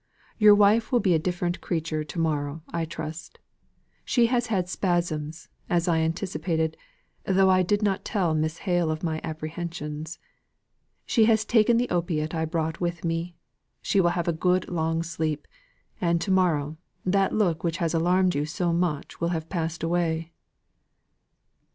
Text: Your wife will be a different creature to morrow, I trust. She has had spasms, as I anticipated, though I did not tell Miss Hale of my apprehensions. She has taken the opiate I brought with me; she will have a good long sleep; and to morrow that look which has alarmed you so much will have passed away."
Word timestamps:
Your 0.39 0.55
wife 0.55 0.91
will 0.91 0.99
be 0.99 1.13
a 1.13 1.19
different 1.19 1.61
creature 1.61 2.03
to 2.03 2.19
morrow, 2.19 2.63
I 2.69 2.85
trust. 2.85 3.37
She 4.03 4.25
has 4.33 4.47
had 4.47 4.67
spasms, 4.67 5.47
as 5.69 5.87
I 5.87 5.99
anticipated, 5.99 6.75
though 7.25 7.51
I 7.51 7.61
did 7.61 7.83
not 7.83 8.03
tell 8.03 8.33
Miss 8.33 8.57
Hale 8.65 8.89
of 8.89 9.03
my 9.03 9.21
apprehensions. 9.23 10.17
She 11.05 11.25
has 11.25 11.45
taken 11.45 11.77
the 11.77 11.87
opiate 11.91 12.33
I 12.33 12.45
brought 12.45 12.81
with 12.81 13.05
me; 13.05 13.35
she 13.83 14.01
will 14.01 14.09
have 14.17 14.27
a 14.27 14.33
good 14.33 14.69
long 14.69 15.03
sleep; 15.03 15.47
and 16.01 16.19
to 16.19 16.31
morrow 16.31 16.77
that 17.05 17.31
look 17.31 17.63
which 17.63 17.77
has 17.77 17.93
alarmed 17.93 18.33
you 18.33 18.43
so 18.47 18.73
much 18.73 19.21
will 19.21 19.29
have 19.29 19.49
passed 19.49 19.83
away." 19.83 20.31